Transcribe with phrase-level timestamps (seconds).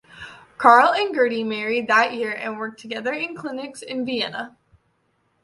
[0.57, 4.57] Carl and Gerty married that year and worked together in clinics in Vienna.